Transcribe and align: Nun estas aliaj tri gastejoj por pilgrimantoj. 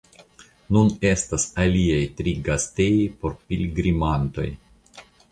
Nun 0.75 0.87
estas 1.09 1.43
aliaj 1.65 1.99
tri 2.21 2.33
gastejoj 2.47 3.03
por 3.25 3.35
pilgrimantoj. 3.53 4.47